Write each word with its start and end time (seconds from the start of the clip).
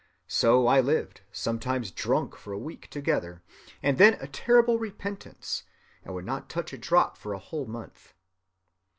So 0.27 0.65
I 0.65 0.79
lived, 0.81 1.21
sometimes 1.31 1.91
drunk 1.91 2.35
for 2.35 2.53
a 2.53 2.57
week 2.57 2.89
together, 2.89 3.43
and 3.83 3.99
then 3.99 4.15
a 4.19 4.25
terrible 4.25 4.79
repentance, 4.79 5.61
and 6.03 6.15
would 6.15 6.25
not 6.25 6.49
touch 6.49 6.73
a 6.73 6.77
drop 6.79 7.15
for 7.17 7.33
a 7.33 7.37
whole 7.37 7.67
month. 7.67 8.15